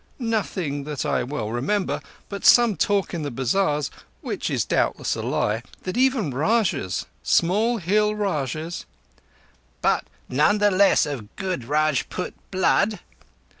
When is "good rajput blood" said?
11.35-12.99